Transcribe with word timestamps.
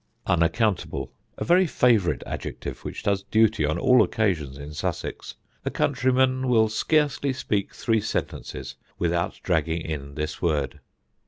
Unaccountable: 0.25 1.11
A 1.37 1.43
very 1.45 1.67
favourite 1.67 2.23
adjective 2.25 2.83
which 2.83 3.03
does 3.03 3.21
duty 3.21 3.63
on 3.67 3.77
all 3.77 4.01
occasions 4.01 4.57
in 4.57 4.73
Sussex. 4.73 5.35
A 5.63 5.69
countryman 5.69 6.47
will 6.47 6.69
scarcely 6.69 7.31
speak 7.33 7.75
three 7.75 8.01
sentences 8.01 8.77
without 8.97 9.39
dragging 9.43 9.81
in 9.83 10.15
this 10.15 10.41
word. 10.41 10.79